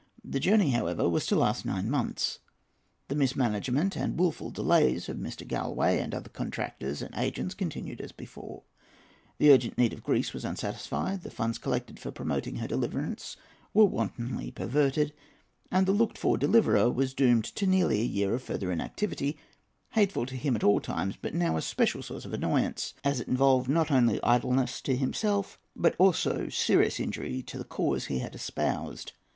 [0.25, 2.39] The journey, however, was to last nine months.
[3.07, 5.47] The mismanagement and the wilful delays of Mr.
[5.47, 8.63] Galloway and the other contractors and agents continued as before.
[9.37, 13.37] The urgent need of Greece was unsatisfied; the funds collected for promoting her deliverance
[13.75, 15.13] were wantonly perverted;
[15.69, 20.35] and the looked for deliverer was doomed to nearly a year of further inactivity—hateful to
[20.35, 23.91] him at all times, but now a special source of annoyance, as it involved not
[23.91, 29.11] only idleness to himself, but also serious injury to the cause he had espoused.